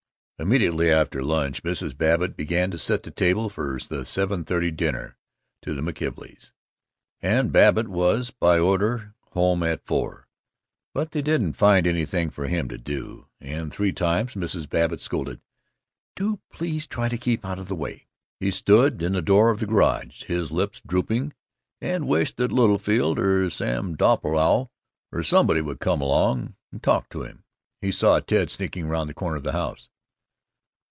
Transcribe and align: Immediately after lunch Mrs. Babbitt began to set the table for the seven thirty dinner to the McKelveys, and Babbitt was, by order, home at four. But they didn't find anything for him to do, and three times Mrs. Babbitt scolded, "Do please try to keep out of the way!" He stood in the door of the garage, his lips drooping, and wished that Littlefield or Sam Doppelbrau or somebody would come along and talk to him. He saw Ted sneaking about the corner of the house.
Immediately 0.41 0.89
after 0.91 1.21
lunch 1.21 1.61
Mrs. 1.61 1.95
Babbitt 1.95 2.35
began 2.35 2.71
to 2.71 2.79
set 2.79 3.03
the 3.03 3.11
table 3.11 3.47
for 3.47 3.77
the 3.89 4.07
seven 4.07 4.43
thirty 4.43 4.71
dinner 4.71 5.15
to 5.61 5.75
the 5.75 5.83
McKelveys, 5.83 6.51
and 7.21 7.51
Babbitt 7.51 7.87
was, 7.87 8.31
by 8.31 8.57
order, 8.57 9.13
home 9.33 9.61
at 9.61 9.85
four. 9.85 10.27
But 10.95 11.11
they 11.11 11.21
didn't 11.21 11.53
find 11.53 11.85
anything 11.85 12.31
for 12.31 12.47
him 12.47 12.69
to 12.69 12.79
do, 12.79 13.27
and 13.39 13.71
three 13.71 13.91
times 13.91 14.33
Mrs. 14.33 14.67
Babbitt 14.67 14.99
scolded, 14.99 15.41
"Do 16.15 16.39
please 16.49 16.87
try 16.87 17.07
to 17.07 17.19
keep 17.19 17.45
out 17.45 17.59
of 17.59 17.67
the 17.67 17.75
way!" 17.75 18.07
He 18.39 18.49
stood 18.49 18.99
in 19.03 19.13
the 19.13 19.21
door 19.21 19.51
of 19.51 19.59
the 19.59 19.67
garage, 19.67 20.23
his 20.23 20.51
lips 20.51 20.81
drooping, 20.83 21.33
and 21.79 22.07
wished 22.07 22.37
that 22.37 22.51
Littlefield 22.51 23.19
or 23.19 23.47
Sam 23.51 23.95
Doppelbrau 23.95 24.71
or 25.11 25.21
somebody 25.21 25.61
would 25.61 25.79
come 25.79 26.01
along 26.01 26.55
and 26.71 26.81
talk 26.81 27.09
to 27.09 27.21
him. 27.21 27.43
He 27.79 27.91
saw 27.91 28.19
Ted 28.19 28.49
sneaking 28.49 28.87
about 28.87 29.05
the 29.05 29.13
corner 29.13 29.35
of 29.37 29.43
the 29.43 29.51
house. 29.51 29.87